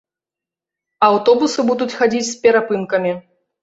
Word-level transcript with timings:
Аўтобусы 1.09 1.69
будуць 1.71 1.91
хадзіць 2.01 2.27
з 2.35 2.43
перапынкамі. 2.45 3.19